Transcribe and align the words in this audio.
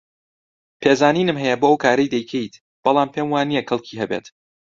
پێزانینم 0.81 1.37
هەیە 1.43 1.55
بۆ 1.61 1.67
ئەو 1.69 1.81
کارەی 1.83 2.11
دەیکەیت، 2.15 2.53
بەڵام 2.83 3.09
پێم 3.13 3.27
وانییە 3.33 3.63
کەڵکی 3.69 3.99
هەبێت. 4.01 4.25